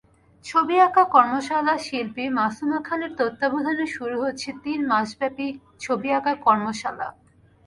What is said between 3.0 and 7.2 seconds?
তত্ত্বাবধানে শুরু হচ্ছে তিন মাসব্যাপী ছবি আঁকা কর্মশালা।